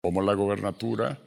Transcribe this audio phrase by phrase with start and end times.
[0.00, 1.20] Como la gobernatura,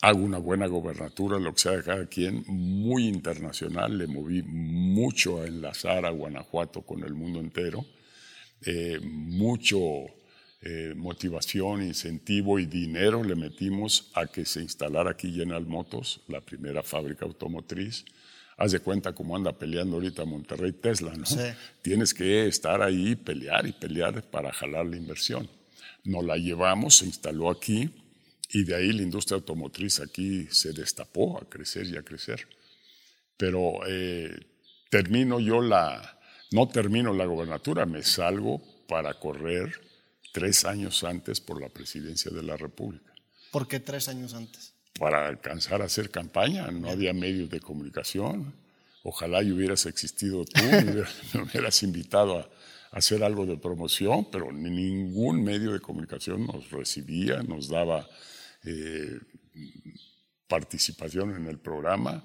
[0.00, 5.42] hago una buena gobernatura, lo que sea de cada quien, muy internacional, le moví mucho
[5.42, 7.84] a enlazar a Guanajuato con el mundo entero,
[8.60, 9.78] eh, mucho
[10.62, 16.40] eh, motivación, incentivo y dinero le metimos a que se instalara aquí General Motors, la
[16.40, 18.04] primera fábrica automotriz.
[18.56, 21.24] Haz de cuenta cómo anda peleando ahorita Monterrey Tesla, ¿no?
[21.82, 25.50] Tienes que estar ahí, pelear y pelear para jalar la inversión.
[26.04, 27.90] Nos la llevamos, se instaló aquí
[28.50, 32.46] y de ahí la industria automotriz aquí se destapó a crecer y a crecer.
[33.36, 34.34] Pero eh,
[34.90, 36.20] termino yo la,
[36.52, 39.80] no termino la gobernatura, me salgo para correr
[40.32, 43.12] tres años antes por la presidencia de la República.
[43.50, 44.74] ¿Por qué tres años antes?
[44.98, 48.54] Para alcanzar a hacer campaña, no había medios de comunicación.
[49.02, 50.62] Ojalá y hubieras existido tú,
[51.34, 52.48] me hubieras invitado a,
[52.94, 58.08] hacer algo de promoción, pero ningún medio de comunicación nos recibía, nos daba
[58.64, 59.18] eh,
[60.48, 62.24] participación en el programa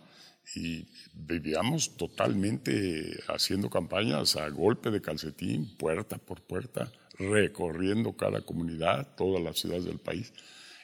[0.55, 9.15] y vivíamos totalmente haciendo campañas a golpe de calcetín, puerta por puerta, recorriendo cada comunidad,
[9.15, 10.33] todas las ciudades del país.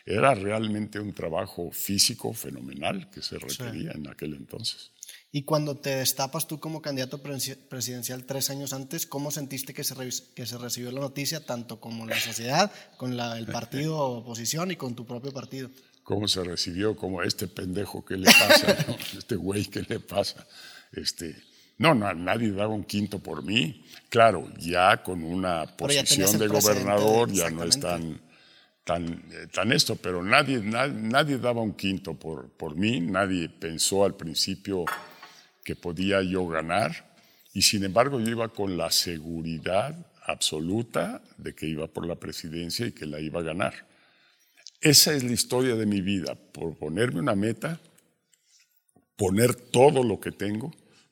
[0.05, 4.91] Era realmente un trabajo físico fenomenal que se requería en aquel entonces.
[5.35, 9.93] Y cuando te destapas tú como candidato presidencial tres años antes, ¿cómo sentiste que se,
[10.33, 14.77] que se recibió la noticia, tanto como la sociedad, con la, el partido oposición y
[14.77, 15.69] con tu propio partido?
[16.03, 16.95] ¿Cómo se recibió?
[16.95, 18.77] Como este pendejo, ¿qué le pasa?
[19.17, 20.47] Este güey, ¿qué le pasa?
[20.93, 21.35] Este,
[21.79, 23.83] no, no, nadie daba un quinto por mí.
[24.07, 28.21] Claro, ya con una posición de gobernador ya no es tan,
[28.85, 34.05] tan, eh, tan esto, pero nadie, nadie, daba un quinto por, por mí, nadie pensó
[34.05, 34.85] al principio
[35.65, 37.17] que podía yo ganar
[37.53, 42.87] y sin embargo yo iba con la seguridad absoluta de que iba por la presidencia
[42.87, 43.87] y que la iba a ganar.
[44.79, 47.81] Esa es la historia de mi vida, por ponerme una meta,
[49.17, 50.71] poner todo lo que tengo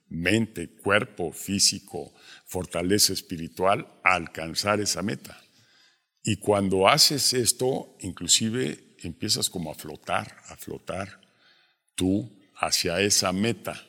[0.09, 2.13] mente, cuerpo, físico,
[2.45, 5.41] fortaleza espiritual, alcanzar esa meta.
[6.23, 11.19] Y cuando haces esto, inclusive empiezas como a flotar, a flotar
[11.95, 13.83] tú hacia esa meta.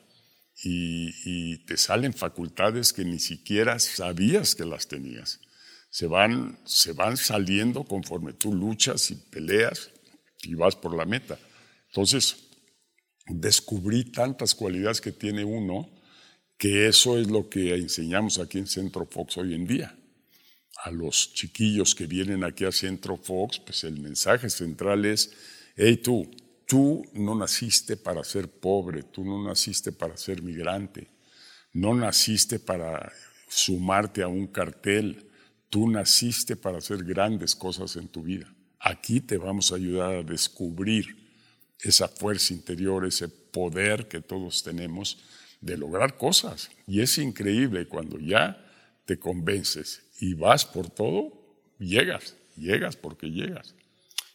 [0.63, 5.39] Y, te salen facultades que ni siquiera sabías que las tenías.
[5.89, 9.89] Se van, se van saliendo conforme tú luchas y peleas
[10.43, 11.37] y vas por la meta.
[11.87, 12.35] Entonces,
[13.27, 15.89] descubrí tantas cualidades que tiene uno
[16.57, 19.97] que eso es lo que enseñamos aquí en Centro Fox hoy en día.
[20.83, 25.31] A los chiquillos que vienen aquí a Centro Fox, pues el mensaje central es,
[25.75, 26.29] hey tú,
[26.65, 31.07] tú no naciste para ser pobre, tú no naciste para ser migrante,
[31.73, 33.11] no naciste para
[33.47, 35.29] sumarte a un cartel,
[35.69, 38.53] tú naciste para hacer grandes cosas en tu vida.
[38.79, 41.25] Aquí te vamos a ayudar a descubrir
[41.81, 45.19] esa fuerza interior, ese poder que todos tenemos
[45.61, 46.69] de lograr cosas.
[46.87, 48.61] Y es increíble cuando ya
[49.05, 51.33] te convences y vas por todo,
[51.79, 53.75] llegas, llegas porque llegas.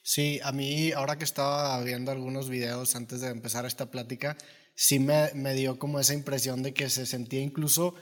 [0.02, 4.36] Sí, a mí ahora que estaba viendo algunos videos antes de empezar esta plática,
[4.74, 7.94] sí me, me dio como esa impresión de que se sentía incluso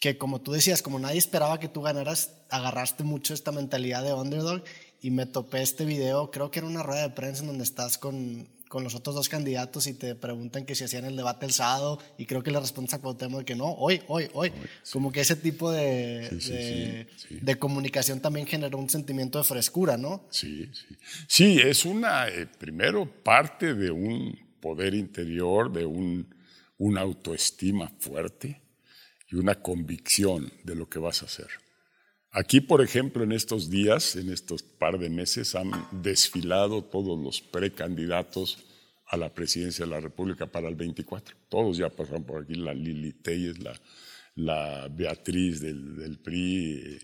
[0.00, 4.12] que como tú decías, como nadie esperaba que tú ganaras, agarraste mucho esta mentalidad de
[4.12, 4.62] underdog
[5.00, 7.98] y me topé este video, creo que era una rueda de prensa en donde estás
[7.98, 11.52] con con los otros dos candidatos y te preguntan que si hacían el debate el
[11.52, 14.50] sábado y creo que le respondes a Cuauhtémoc de que no, hoy, hoy, hoy.
[14.92, 20.26] Como que ese tipo de, de, comunicación también generó un sentimiento de frescura, ¿no?
[20.28, 20.96] Sí, sí.
[21.28, 26.34] Sí, es una, eh, primero, parte de un poder interior, de un,
[26.78, 28.60] una autoestima fuerte
[29.30, 31.46] y una convicción de lo que vas a hacer.
[32.36, 37.40] Aquí, por ejemplo, en estos días, en estos par de meses, han desfilado todos los
[37.40, 38.58] precandidatos
[39.06, 41.36] a la presidencia de la República para el 24.
[41.48, 43.80] Todos ya pasaron por aquí, la Lili Telles, la,
[44.34, 46.98] la Beatriz del, del, PRI,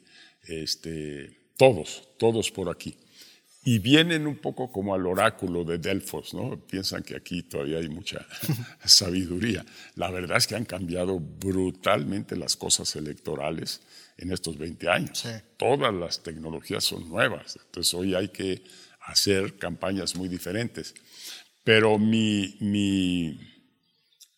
[0.49, 2.97] este, todos, todos por aquí.
[3.63, 6.59] Y vienen un poco como al oráculo de Delfos, ¿no?
[6.67, 8.27] Piensan que aquí todavía hay mucha
[8.85, 9.65] sabiduría.
[9.95, 13.81] La verdad es que han cambiado brutalmente las cosas electorales
[14.21, 15.25] en estos 20 años.
[15.57, 18.63] Todas las tecnologías son nuevas, entonces hoy hay que
[19.01, 20.95] hacer campañas muy diferentes.
[21.65, 23.39] Pero mi, mi,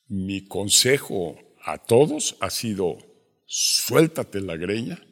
[0.09, 2.99] mi consejo a todos ha sido,
[3.47, 5.03] suéltate la greña,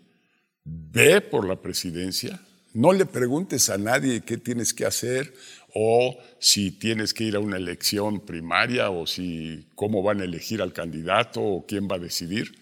[0.65, 2.41] ve por la presidencia,
[2.73, 5.35] no le preguntes a nadie qué tienes que hacer
[5.75, 10.63] o si tienes que ir a una elección primaria o si cómo van a elegir
[10.63, 12.55] al candidato o quién va a decidir.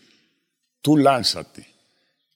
[0.81, 1.78] Tú lánzate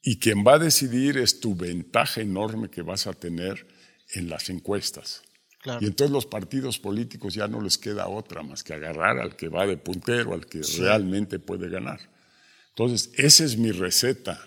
[0.02, 3.66] y quien va a decidir es tu ventaja enorme que vas a tener
[4.10, 5.22] en las encuestas.
[5.80, 9.48] Y entonces los partidos políticos ya no les queda otra más que agarrar al que
[9.48, 12.00] va de puntero, al que realmente puede ganar.
[12.70, 14.44] Entonces, esa es mi receta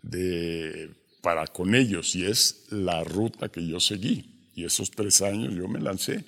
[0.00, 4.50] de, para con ellos y es la ruta que yo seguí.
[4.54, 6.24] Y esos tres años yo me lancé.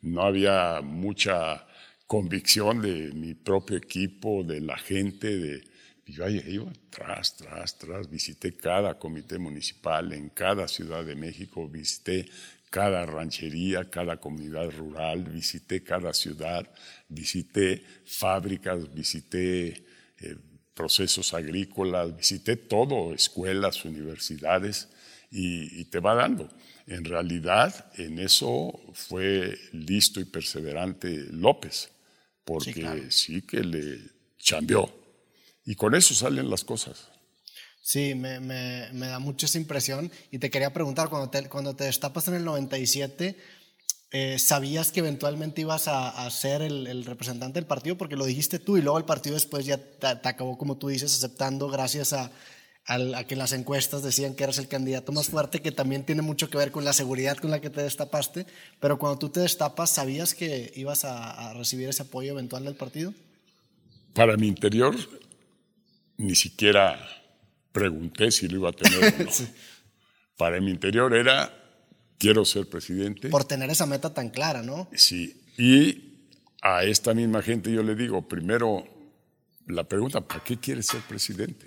[0.00, 1.64] No había mucha
[2.08, 5.62] convicción de mi propio equipo, de la gente, de,
[6.12, 12.28] yo iba tras, tras, tras, visité cada comité municipal en cada ciudad de México, visité
[12.70, 16.66] cada ranchería, cada comunidad rural, visité cada ciudad,
[17.08, 19.84] visité fábricas, visité
[20.20, 20.36] eh,
[20.74, 24.88] procesos agrícolas, visité todo, escuelas, universidades,
[25.30, 26.48] y, te va dando.
[26.86, 31.90] En realidad, en eso fue listo y perseverante López,
[32.44, 34.00] porque sí, que le
[34.48, 34.90] cambió.
[35.68, 37.10] Y con eso salen las cosas.
[37.82, 38.38] Sí, me,
[38.90, 40.10] da mucha esa impresión.
[40.30, 43.36] Y te quería preguntar, cuando te, cuando te destapas en el 97,
[44.10, 47.98] eh, ¿sabías que eventualmente ibas a, ser el, representante del partido?
[47.98, 51.14] Porque lo dijiste tú y luego el partido después ya te, acabó, como tú dices,
[51.14, 52.32] aceptando gracias a,
[53.26, 56.56] que las encuestas decían que eras el candidato más fuerte, que también tiene mucho que
[56.56, 58.46] ver con la seguridad con la que te destapaste.
[58.80, 63.12] Pero cuando tú te destapas, ¿sabías que ibas a recibir ese apoyo eventual del partido?
[64.14, 64.96] Para mi interior,
[66.18, 66.98] ni siquiera
[67.72, 69.30] pregunté si lo iba a tener o no.
[70.36, 71.52] Para mi interior era,
[72.18, 73.28] quiero ser presidente.
[73.30, 74.88] Por tener esa meta tan clara, ¿no?
[74.94, 76.26] Sí, y
[76.60, 78.86] a esta misma gente yo le digo, primero,
[79.66, 81.66] la pregunta, ¿para qué quieres ser presidente?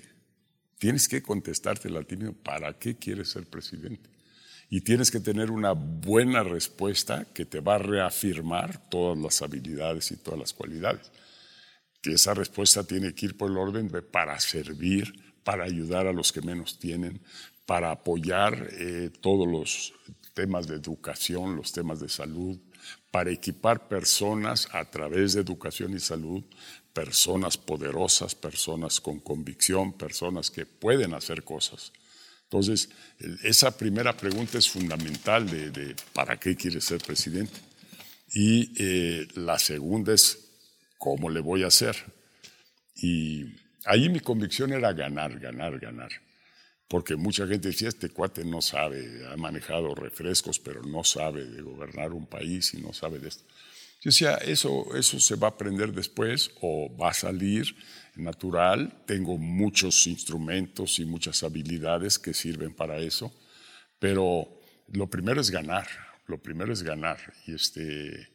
[0.77, 4.09] Tienes que contestarte la tímido, ¿para qué quieres ser presidente?
[4.69, 10.11] Y tienes que tener una buena respuesta que te va a reafirmar todas las habilidades
[10.11, 11.11] y todas las cualidades.
[12.01, 15.13] Que esa respuesta tiene que ir por el orden de para servir,
[15.43, 17.21] para ayudar a los que menos tienen,
[17.65, 19.93] para apoyar eh, todos los
[20.33, 22.57] temas de educación, los temas de salud,
[23.11, 26.43] para equipar personas a través de educación y salud,
[26.93, 31.91] personas poderosas, personas con convicción, personas que pueden hacer cosas.
[32.43, 32.89] Entonces,
[33.43, 37.57] esa primera pregunta es fundamental de, ¿para qué quieres ser presidente?
[38.33, 40.50] Y eh, la segunda es,
[41.01, 41.95] ¿cómo le voy a hacer?
[42.95, 43.45] Y
[43.85, 46.11] Ahí mi convicción era ganar, ganar, ganar.
[46.87, 51.61] Porque mucha gente decía, este cuate no sabe, ha manejado refrescos, pero no sabe de
[51.61, 53.43] gobernar un país y no sabe de esto.
[54.01, 57.75] Yo decía, eso, eso se va a aprender después o va a salir
[58.15, 58.93] natural.
[59.05, 63.33] Tengo muchos instrumentos y muchas habilidades que sirven para eso,
[63.99, 64.47] pero
[64.91, 65.87] lo primero es ganar,
[66.27, 68.29] lo primero es ganar y, este,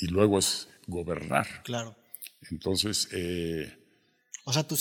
[0.00, 1.62] y luego es gobernar.
[1.64, 1.96] Claro.
[2.50, 3.76] Entonces, eh,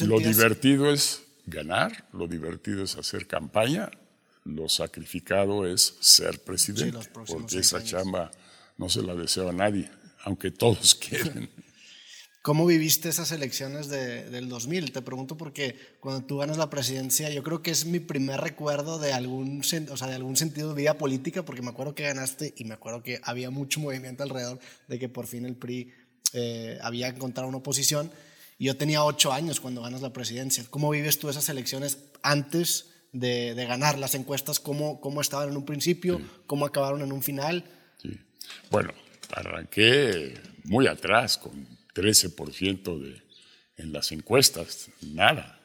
[0.02, 3.90] lo divertido es ganar, lo divertido es hacer campaña,
[4.44, 8.31] lo sacrificado es ser presidente, porque esa chamba
[8.78, 9.90] no se la deseo a nadie,
[10.24, 11.50] aunque todos quieren.
[12.46, 14.92] ¿Cómo viviste esas elecciones de, del 2000?
[14.92, 19.00] Te pregunto porque cuando tú ganas la presidencia, yo creo que es mi primer recuerdo
[19.00, 22.54] de algún, o sea, de algún sentido de vida política, porque me acuerdo que ganaste
[22.56, 25.92] y me acuerdo que había mucho movimiento alrededor de que por fin el PRI
[26.36, 28.12] eh, había encontrado una oposición.
[28.60, 30.64] Yo tenía ocho años cuando ganas la presidencia.
[30.70, 34.60] ¿Cómo vives tú esas elecciones antes de, ganar las encuestas?
[34.60, 36.22] ¿Cómo, ¿Cómo estaban en un principio?
[36.46, 37.64] ¿Cómo acabaron en un final?
[38.02, 38.20] Sí.
[38.70, 38.94] Bueno,
[39.32, 43.22] arranqué muy atrás, con 13% de,
[43.77, 45.60] en las encuestas, nada.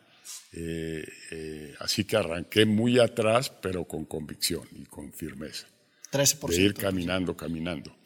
[0.53, 5.67] Eh, eh, así que arranqué muy atrás, pero con convicción y con firmeza.
[6.13, 6.49] 13%.
[6.49, 7.97] De ir caminando, caminando.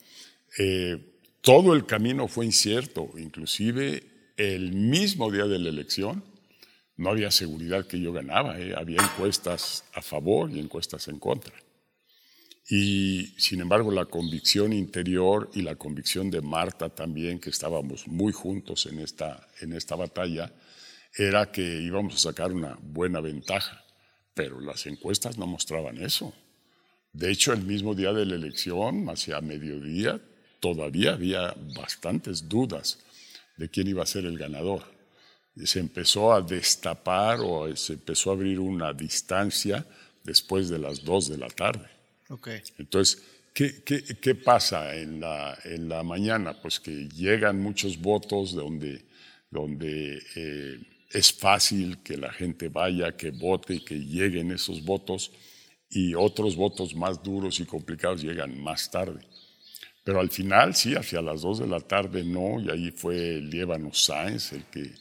[0.59, 1.14] Eh,
[1.45, 6.25] todo el camino fue incierto, inclusive el mismo día de la elección
[6.97, 8.73] no había seguridad que yo ganaba, ¿eh?
[8.75, 11.53] había encuestas a favor y encuestas en contra.
[12.67, 18.33] Y sin embargo la convicción interior y la convicción de Marta también, que estábamos muy
[18.33, 20.51] juntos en esta, en esta batalla,
[21.15, 23.85] era que íbamos a sacar una buena ventaja,
[24.33, 26.33] pero las encuestas no mostraban eso.
[27.13, 30.23] De hecho, el mismo día de la elección, hacia mediodía,
[30.65, 32.99] todavía había bastantes dudas
[33.59, 34.83] de quién iba a ser el ganador.
[35.63, 39.85] Se empezó a destapar o se empezó a abrir una distancia
[40.23, 41.87] después de las dos de la tarde.
[42.31, 42.63] Okay.
[42.79, 46.59] Entonces, ¿qué, qué, qué pasa en la, en la, mañana?
[46.63, 49.05] Pues que llegan muchos votos donde,
[49.51, 50.81] donde eh,
[51.11, 55.31] es fácil que la gente vaya, que vote y que lleguen esos votos
[55.91, 59.21] y otros votos más duros y complicados llegan más tarde.
[60.05, 63.93] Pero al final, sí, hacia las dos de la tarde no, y ahí fue Lievano
[63.95, 64.93] Sáenz el que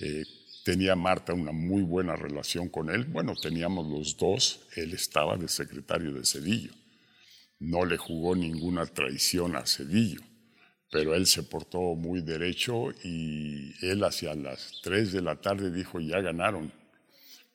[0.00, 0.24] eh,
[0.64, 3.04] tenía Marta una muy buena relación con él.
[3.04, 6.72] Bueno, teníamos los dos, él estaba de secretario de Cedillo.
[7.60, 10.20] no le jugó ninguna traición a Cedillo,
[10.90, 16.00] pero él se portó muy derecho y él hacia las 3 de la tarde dijo,
[16.00, 16.72] ya ganaron,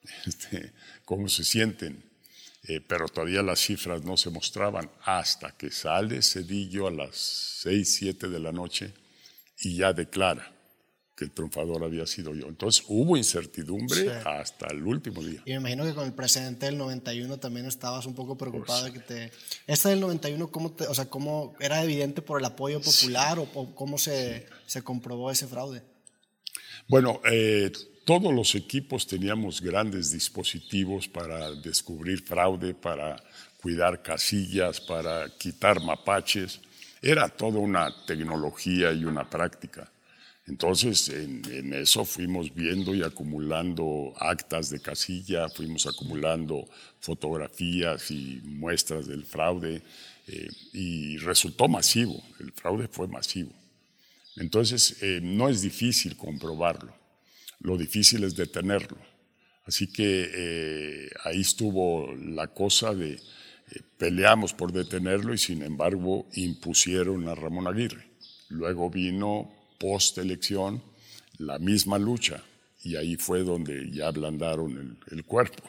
[0.26, 0.72] este,
[1.04, 2.09] ¿cómo se sienten?
[2.64, 7.16] Eh, pero todavía las cifras no se mostraban hasta que sale Cedillo a las
[7.64, 8.94] 6, 7 de la noche
[9.60, 10.60] y ya declara
[11.20, 12.48] que el triunfador había sido yo.
[12.48, 15.42] Entonces hubo incertidumbre hasta el último día.
[15.46, 18.94] Y me imagino que con el precedente del 91 también estabas un poco preocupado de
[18.94, 19.32] que te...
[19.68, 23.76] ¿Esta del 91 cómo, te, o sea, cómo era evidente por el apoyo popular o,
[23.76, 25.82] cómo se, se, comprobó ese fraude?
[26.88, 27.72] Bueno, eh,
[28.10, 33.24] todos los equipos teníamos grandes dispositivos para descubrir fraude, para
[33.62, 36.60] cuidar casillas, para quitar mapaches.
[37.04, 39.92] Era toda una tecnología y una práctica.
[40.48, 46.68] Entonces, en, eso fuimos viendo y acumulando actas de casilla, fuimos acumulando
[47.00, 49.84] fotografías y muestras del fraude
[50.26, 53.52] eh, y resultó masivo, el fraude fue masivo.
[54.36, 56.99] Entonces, eh, no es difícil comprobarlo,
[57.60, 58.98] lo difícil es detenerlo.
[59.66, 63.20] Así que eh, ahí estuvo la cosa de
[63.98, 68.08] peleamos por detenerlo y sin embargo impusieron a Ramón Aguirre.
[68.50, 70.82] Luego vino post-elección
[71.38, 72.44] la misma lucha
[72.84, 75.64] y ahí fue donde ya ablandaron el, cuerpo.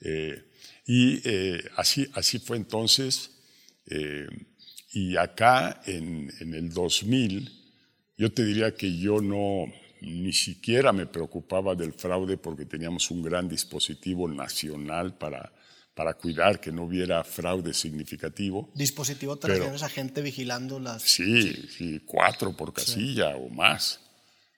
[0.00, 0.42] Eh,
[0.86, 3.30] y eh, así, así fue entonces.
[3.86, 4.26] Eh,
[4.92, 7.50] y acá en, el 2000,
[8.16, 9.72] yo te diría que yo no,
[10.04, 15.52] ni siquiera me preocupaba del fraude porque teníamos un gran dispositivo nacional para
[15.94, 18.70] para cuidar que no hubiera fraude significativo.
[18.74, 21.02] ¿Dispositivo te refieres a gente vigilando las...?
[21.02, 24.00] Sí, sí, cuatro por casilla o más.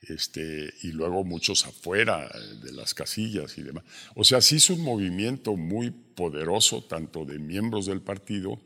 [0.03, 2.31] Este, y luego muchos afuera
[2.63, 3.85] de las casillas y demás.
[4.15, 8.61] O sea, sí es un movimiento muy poderoso, tanto de miembros del partido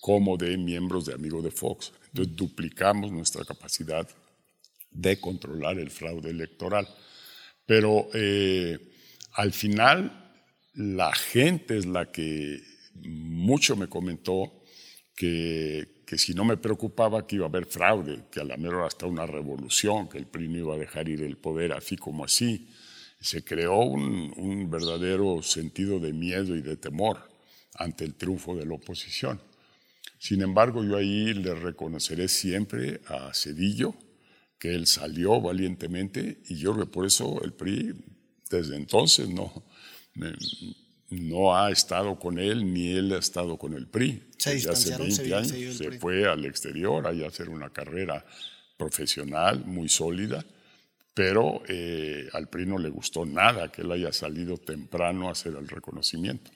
[0.00, 1.92] como de miembros de Amigos de Fox.
[2.08, 4.08] Entonces duplicamos nuestra capacidad
[4.90, 6.88] de controlar el fraude electoral.
[7.66, 8.78] Pero eh,
[9.34, 10.32] al final
[10.74, 12.62] la gente es la que
[13.02, 14.62] mucho me comentó
[15.14, 18.84] que, que, si no me preocupaba que iba a haber fraude, que a la mejor
[18.84, 22.24] hasta una revolución, que el PRI no iba a dejar ir el poder así como
[22.24, 22.68] así.
[23.20, 27.28] Se creó un, un verdadero sentido de miedo y de temor
[27.74, 29.40] ante el triunfo de la oposición.
[30.18, 33.94] Sin embargo, yo ahí le reconoceré siempre a Cedillo
[34.58, 37.94] que él salió valientemente y yo creo que por eso el PRI
[38.50, 39.64] desde entonces no,
[41.10, 44.22] no ha estado con él ni él ha estado con el PRI.
[44.38, 48.24] Se Desde hace 20 años se, fue al exterior a hacer una carrera
[48.76, 50.44] profesional muy sólida,
[51.14, 55.54] pero eh, al PRI no le gustó nada que él haya salido temprano a hacer
[55.54, 56.50] el reconocimiento.